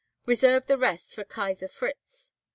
[0.25, 2.31] Reserve the rest for Kaisar Fritz."